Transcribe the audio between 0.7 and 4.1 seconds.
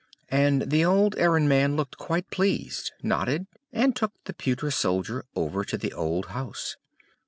the old errand man looked quite pleased, nodded, and